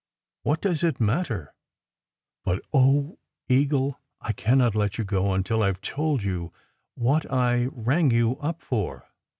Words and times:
"What 0.41 0.61
does 0.61 0.83
it 0.83 0.99
matter? 0.99 1.53
But, 2.43 2.63
oh, 2.73 3.19
Eagle! 3.47 3.99
I 4.19 4.33
cannot 4.33 4.73
let 4.73 4.97
you 4.97 5.03
go 5.03 5.31
until 5.31 5.61
I 5.61 5.69
ve 5.73 5.77
told 5.79 6.23
you 6.23 6.51
what 6.95 7.31
I 7.31 7.65
rang 7.67 8.09
you 8.09 8.39
up 8.39 8.63
for. 8.63 9.11